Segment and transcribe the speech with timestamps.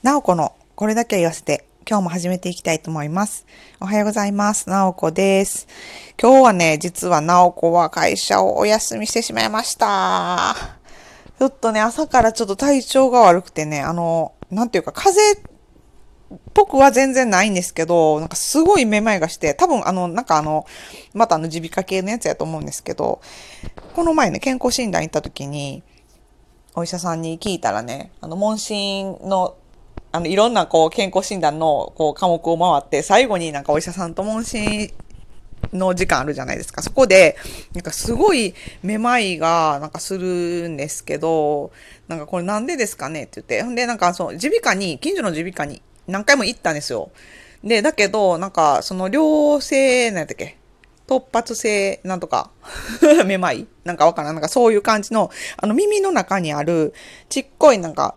[0.00, 3.46] なおこのこれだけ言わせて今日も始めていきたいと思います。
[3.80, 4.68] おはようございます。
[4.68, 5.66] なおこです。
[6.22, 10.54] 今日はね、実はなおこは会社をお休みしてしまいました。
[11.36, 15.50] ちょっとね、朝からちょっと体調が悪くてね、あの、なんていうか風邪
[16.32, 20.64] っぽくは全然ないんですけど、なんかすごいめまいがして、多分あの、なんかあの、
[21.12, 23.20] またあの耳鼻科系のやつやと思うんですけど、
[23.94, 25.82] この前ね、健康診断行った時に、
[26.76, 29.56] お医者さんに聞いたらね、あの、問診の
[30.18, 34.92] あの、いろんなこう、健康診断のこう、科目を回って、最後になんかお医者さんと問診
[35.72, 36.82] の時間あるじゃないですか。
[36.82, 37.36] そこで、
[37.72, 38.52] なんかすごい
[38.82, 41.70] めまいがなんかするんですけど、
[42.08, 43.62] なんかこれなんでですかねって言って。
[43.62, 47.12] ほんで、なんかその、耳鼻科に、近所の耳鼻科に何回も行ったんですよ。
[47.62, 50.58] で、だけど、なんかその、良性、なんやったっけ
[51.06, 52.50] 突発性、なんとか、
[53.24, 54.34] めまいなんかわからん。
[54.34, 56.92] なんかそういう感じの、あの耳の中にある、
[57.28, 58.16] ちっこいなんか、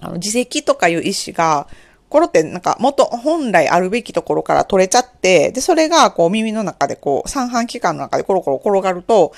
[0.00, 1.66] あの、自責とかいう意思が、
[2.08, 9.32] コロってなんか元、本来あるべきところから取れちゃって、で、それがこう耳の中でこう、三半規管の中でコロコロ転がると、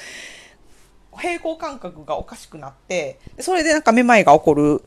[1.19, 4.83] 平行感覚がおかしくなって、それでなんかめまいが起こる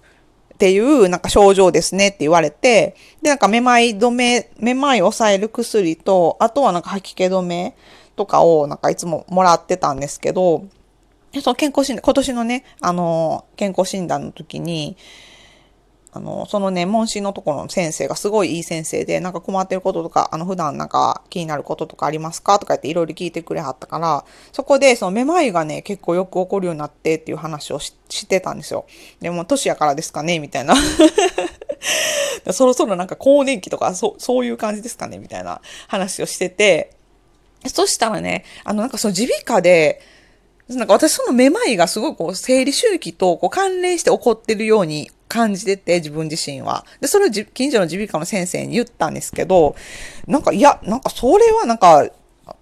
[0.53, 7.75] っていうなんか症状ですねって言われて、で、なんかめまい止め、めまいを抑える薬と、あとはなんか吐き気止め
[8.15, 10.63] とかをなんかいつももらってたんですけど、
[11.41, 14.95] その健康診断、今年のね、あの、健康診断の時に、
[16.15, 27.95] あの、そのね、問診のところの先生がすごいいい先生で、なんか困ってることとか、あの、普段なんか気になることとかありますかとか言っていろいろ聞いてくれはったから、そこでそのめまいがね、結構よく起こるようになってっていう話をし
[28.27, 28.85] てたんですよ。
[29.21, 30.75] でも、年やからですかねみたいな。
[32.51, 36.91] そろそろなんか更年期とか、そう、そういう感じですかねみたいな話をしてて、
[37.65, 40.01] そしたらね、あの、なんかその耳鼻科で、
[40.69, 46.85] なんか私そのめまいがすごいこう生理周期とこう関連して起こってるように感じてて自分自身は。
[47.01, 49.75] で、それを近所の耳鼻科の先生に言ったんですけど、
[50.27, 52.07] なんかいや、なんかそれはなんか、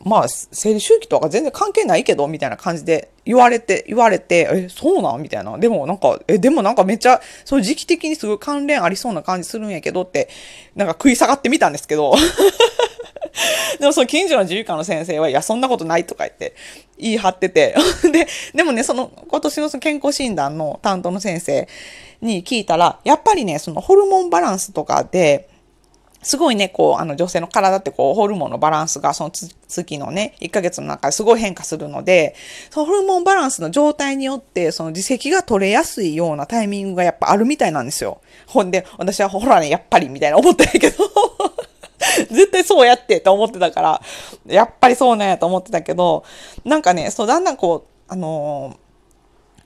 [0.05, 5.21] まあ、生理周期とか全然関係ないけど、みたいな感じで言われて、言われて、え、そうなん？
[5.21, 5.57] みたいな。
[5.57, 10.29] でもなんか、え、でもなんかめっちゃ、そう時期的にすごい関連ありそうな感じするんやけどって、
[10.75, 12.13] なんか食い下がってみたんですけど。
[13.79, 16.55] でもその近所の耳鼻科の先生は、いや、そんなことないとか言って
[16.97, 17.75] 言い張ってて。
[18.11, 21.67] で、でもね、その今年のその健康診断の担当の先生
[22.21, 25.49] に聞いたら、やっぱりね、そのホルモンバランスとかで、
[26.23, 32.35] すごいね、こう、あの女性の体ってこう、ホルモンのバランスがその月のね、1ヶ月の中ですごい変化するので、
[32.69, 38.21] そのホルモンバランスの状態によって、その自責が取れやすいようなタイミングがやっぱあるみたいなんですよ。
[38.45, 41.03] ほんで、私はほらね、やっぱりみたいな思ったんやけど、
[42.29, 44.01] 絶対そうやってって思ってたから、
[44.45, 46.23] やっぱりそうなんやと思ってたけど、
[46.63, 48.91] なんかね、そう、だんだんこう、あのー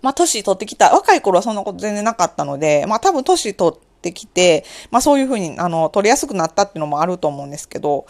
[0.06, 8.06] まあ、年取ってきた、若い頃はそんなこと全然なかったので、まあ、多分年取ってきて、まあ、そういうふうに、あの、取りやすくなったっていうのもあると思うんですけど、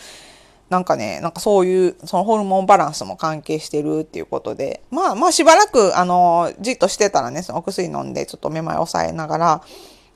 [0.69, 9.61] なんかね、なんかそういう、そのホルモンバランスも関係してるっていうことで、まあまあしばらく、あの、じっとしてたらね、そのお薬飲んで、ちょっとめまい抑えながら、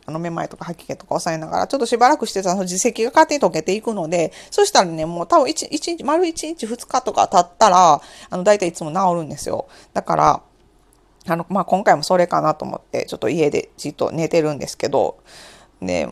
[0.09, 9.67] あの、めまいとか吐き気とか抑えながら、ちょっとしばらくしてたら、その自責が勝手に溶けていくので、そしたらね、もう多分1、一日、丸1日2日とか経ったら、あの、大体いつも治るんですよ。
[9.93, 10.41] だから、
[11.27, 15.19] あの、まあ、今回もそれかなと思って、ちょっと家でじっと寝てるんですけど、
[15.81, 16.09] で、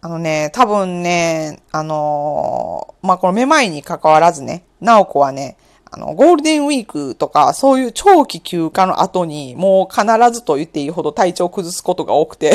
[0.00, 5.56] あのね、多分ね、あのーまあ、このめまいに関わらずね、なおこはね、
[5.90, 12.52] あの、ゴールデンウィークとか、そういう長期休暇の後に、もう必ずと言っていいほど体調を崩すことが多くて、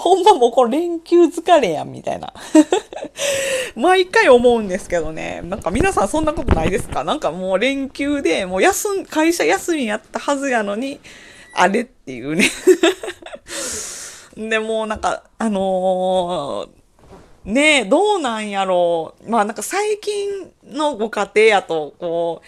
[0.00, 2.32] ほんまもうこれ連休疲れやん、みたいな。
[3.76, 7.04] 毎回思うんですけどね、なんか皆さんそんなことないですか？
[7.04, 11.00] なんかもう連休で、もう休ん、会社休みやったはずやのに、
[11.54, 12.48] あれっていうね。
[14.36, 16.80] でもうなんか、あのー
[17.44, 19.30] ねえ、どうなんやろう。
[19.30, 22.46] まあなんか最近のご家庭やと、こう、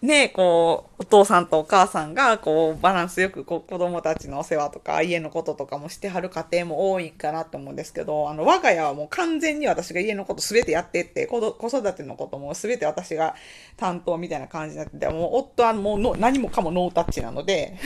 [0.00, 13.34] ね、こう、お父さんとお母さんが、こう、バランスよくこう子供たちのお世話とか、家のこととかもしてはる家庭も多いかなと思うんですけど、あの、我が家はもう完全に私が家のことすべてやってって、子育てのこともすべて私が
[13.76, 17.76] 担当みたいな感じになってて、もう夫はもうの何もかもノータッチなので、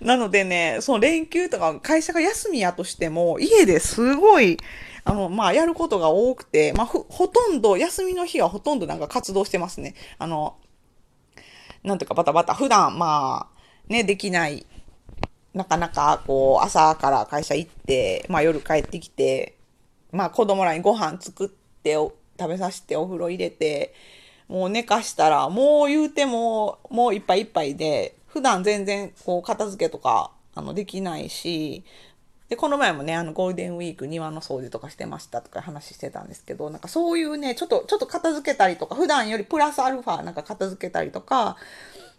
[0.00, 4.58] なのでね、その連休とか会社が休みやとしても、家ですごい、
[5.04, 9.94] あの、まあ、やることが多くて、まあ、ほ、とんど、休みの日はほとんどなんか活動してますね。
[10.18, 10.56] あの、
[11.82, 14.66] なんていうかバタバタ、普段、まあ、ね、できない、
[15.52, 19.56] なかなか、こう、朝から会社行って、まあ、夜帰ってきて、
[20.10, 21.96] まあ、子供らにご飯作って、
[22.38, 23.94] 食べさせてお風呂入れて、
[24.48, 31.84] もう寝かしたら、もう言うても、もういっぱいいっぱいで、普段全然、こう、片付けとか、あのできないし
[32.48, 41.56] でこの前もねあのゴールデンウィーク庭の掃除とかしてましたとか話してたんですけどなんかそういうねちょっとちょっと片付けたりとか普段よりプラスアルファなんか片付けたりとか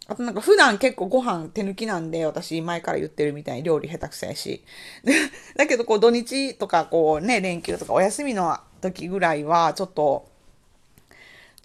[0.07, 4.63] あとなんか普段結構ご飯手抜きなんで、私前から言ってるみたいに料理下手くそやし。
[5.57, 10.27] だけどこう土日とかこうね、連休とかお休みの時ぐらいはちょっと、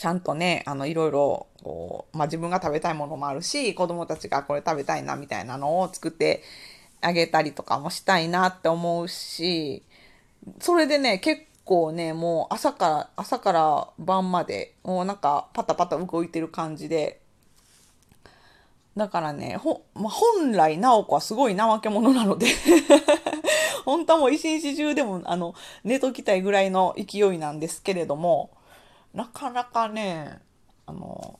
[0.00, 6.42] ちゃんとね、あの、いろいろ、こう、まあ、自分が食べたいものもあるし、子供たちがこれ食べたいなみたいなのを作って
[7.02, 9.82] あげたりとかもしたいなって思うし、
[10.58, 17.20] それでね、結構ね、もう朝から、朝から晩まで、もうなんかパタパタ動いてる感じで、
[18.96, 22.46] だからね、ほ、まあ、本来、直子はすごい怠け者なので
[23.84, 25.54] 本当はもう一日中でも、あの、
[25.84, 28.48] 寝ときたいぐらいの勢いなんですけれども、
[29.14, 30.38] なかなかね、
[30.86, 31.38] あの、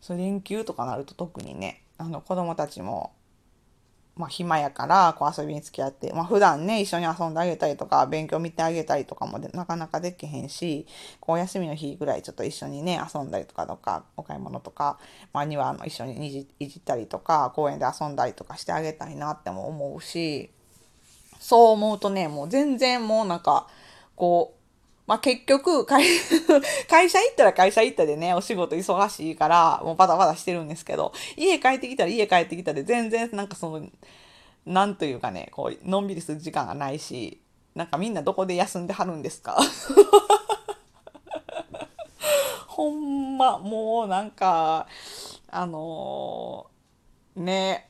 [0.00, 3.12] そ連休とかなると特にね、あの、子供たちも、
[4.16, 10.86] まあ、暇やからこう遊びに付き合って、まあ、普段ね一緒に遊んであげたりとか勉強見てあげたりとかもなかなかできへんし
[11.20, 14.98] こう休みの日ぐらいちょっと一緒にね遊んだりとかとかお買い物とか、
[15.34, 20.50] まあ、庭の一緒にいじったりとか公園で遊んだりとかしてあげたいなっても思うし
[21.38, 23.68] そう思うとねもう全然もうなんか
[24.14, 24.55] こう
[25.06, 26.04] まあ、結局 会、
[26.88, 33.86] 会社行ったら会社行ったでね、お仕事忙しいから、もうバタバタしてるんですけど、家帰ってきたら家帰ってきたで全然なんかその、
[34.66, 37.40] なんというかね、こう、のんびりする時間がないし、
[37.76, 39.56] なんかみんなどこで休んではるんですか？
[42.66, 44.86] ほんま、もうなんか、
[45.48, 47.88] あのー、ね、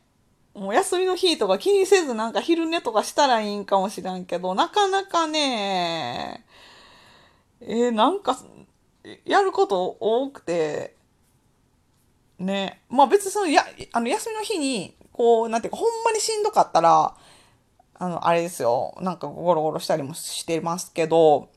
[0.54, 6.45] もう休みの日とか気にせずなんか昼寝とかしたらいいんかもしらんけど、なかなかね、
[7.60, 8.36] えー、なんか、
[9.24, 10.96] やること多くて、
[12.38, 12.82] ね。
[12.88, 17.14] まあ別にその、や、あの、休みの日に、こう、なんていうか、ほんまにしんどかったら、
[17.98, 18.96] あの、あれですよ。
[19.00, 21.48] なんかゴロゴロしたりもしてますけど、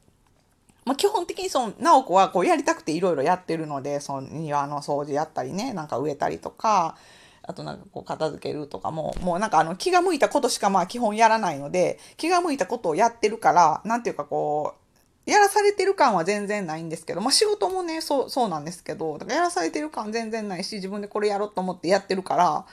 [0.85, 6.95] まあ基本的にその、直子はこうやりたくていろいろやってるので、その庭の掃除やったりね、なんか植えたりとか、
[7.43, 14.88] あとなんかこう片付けるとかも、もうなんかあの気が向いたことしかまあ基本やらないので、気が向いたことをやってるから、なんていうかこう、
[15.25, 22.65] やらされてる感は全然ないんですけど、まあ仕事もね、そう、そうなんですけど、だからやらされてる感全然ないし、自分でこれやろうと思ってやってるから、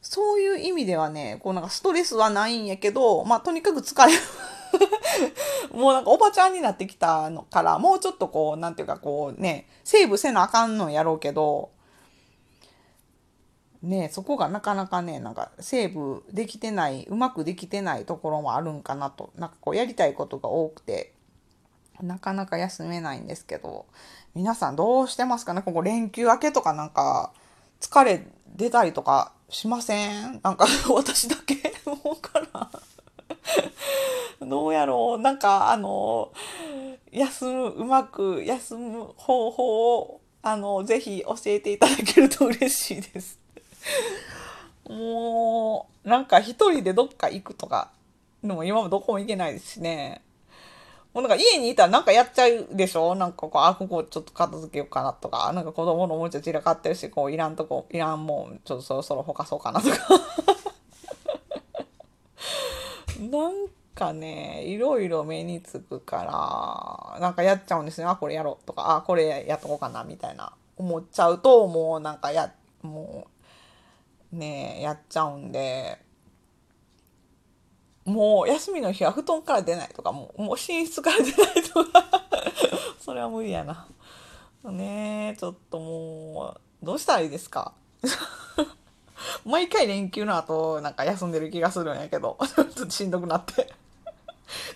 [0.00, 4.18] そういう意味ではね、こうなんかストレスはないんやけど、まあとにかく疲れる。
[5.72, 11.70] もうなんかおばちゃんになってきたのから、もうちょっとこう、なんていうかこうね、セーブせなあかんのやろうけど、
[13.82, 21.12] ねそこがなかなかね、なんかセーブできてない、うまくできてないところもあるんかなと、なんかこうやりたいことが多くて、
[22.02, 23.86] なかなか休めないんですけど、
[24.34, 25.62] 皆さんどうしてますかね？
[25.62, 27.32] ここ連休明けとかなんか
[27.80, 28.26] 疲れ
[28.56, 30.40] 出たりとかしません？
[30.42, 31.54] なんか 私だけ？
[31.86, 32.70] うから
[34.46, 35.22] どうやろう？
[35.22, 36.32] なんかあの、
[37.12, 43.38] 休む、うまく休む方法を、あの、ぜひ教えていただけると嬉しいです。
[44.88, 47.90] もう、なんか一人でどっか行くとか、
[48.42, 50.22] でも今もどこも行けないですしね。
[51.14, 53.14] もうなんか家にいたらなんかやっちゃうでしょ？
[53.14, 59.96] なんかこう、あ、ここちょっと片付けようかなとか、なんか子供のおもちゃ散らかってるし、こう、いらんとこ、いらんもん、ちょっとそろそろほかそうかなとか。
[63.30, 68.08] なんかね、いろいろ目につくから、なんかやっちゃうんですよ。
[68.08, 70.54] あ、これやろうとか、あ、これやっとこうかな、みたいな。
[70.78, 73.26] 思っちゃうと、もうなんかや、も
[74.32, 75.98] う、ねやっちゃうんで、
[78.04, 82.04] もう休みの日は布団から出ないとかもうもう寝室から出ないとか。
[83.00, 83.86] それは無理やな。
[84.64, 87.72] ねえちょっともうどうしたらいいですか？
[89.44, 92.38] 毎回連休の後なんか休んでる気がするんやけど。
[92.56, 93.72] ちょっとしんどくなって。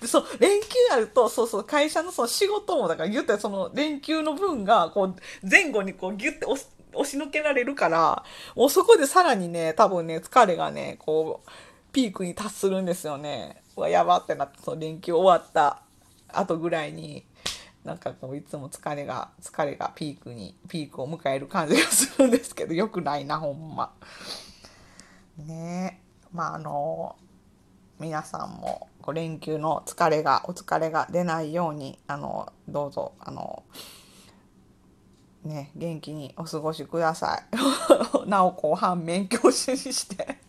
[0.00, 5.16] でそう連休やるとそうそう会社のその仕事もだからギュッてその連休の分がこう
[5.48, 6.64] 前後にこうギュッて押
[7.04, 11.50] しのけられるからもうそこでさらにね多分ね疲れがねこう
[11.96, 13.62] ピークに達するんですよね。
[13.74, 15.80] うわ、やばってなって、その連休終わった
[16.28, 17.24] 後ぐらいに、
[17.84, 23.94] なんかこういつも疲れが、疲れがピークに、ピークを迎える感じがするんですけど、 よくないな、ほんま。
[25.38, 26.26] ねえ。
[26.34, 27.16] まああの、
[27.98, 33.62] 皆さんもこう連休の疲れが、お疲れが出ないように、あの、どうぞ、あの、
[35.44, 38.28] ね、元気にお過ごしください。
[38.28, 40.44] なおこう反面教師にして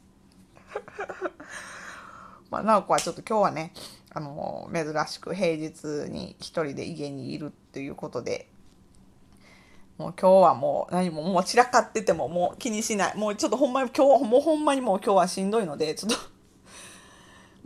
[2.49, 3.73] まあ、直子はちょっと今日はね、
[4.11, 8.49] あの、珍しく平日に一人で家にいるっていうことで、
[9.97, 13.17] もう今日はもう何ももう散らかっててももう気にしない。
[13.17, 16.17] もうちょっとほんまに今日、もうほんまにもう今日はしんどいので、ちょっと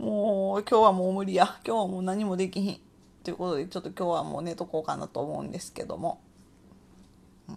[0.02, 1.58] もう今日はもう無理や。
[1.64, 2.80] 今日はもう何もできひん。
[3.22, 6.20] ということで、ちょっと今日はもう寝とこうかなと思うんですけども。
[7.48, 7.56] うん、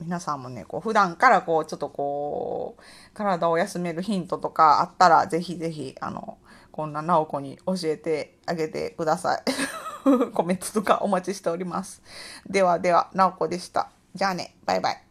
[0.00, 2.82] 皆さんもね、こう普段からこう、ちょっとこう、
[3.14, 6.38] 体を休めるヒントとかあったら、ぜひぜひ、あの、
[6.70, 9.42] こんな直子に教えてあげてください。
[10.32, 12.02] コメントとかお待ちしております。
[12.46, 13.90] ではでは、直子でした。
[14.14, 15.02] じゃあね、バイバイ。